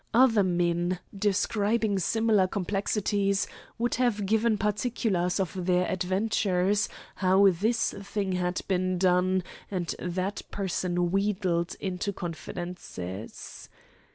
[0.15, 3.45] Other men, describing similar complexities,
[3.77, 10.41] would have given particulars of their adventures, how this thing had been done, and that
[10.49, 13.69] person wheedled into confidences.